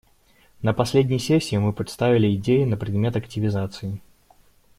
[0.63, 4.01] На последней сессии мы представили идеи на предмет активизации.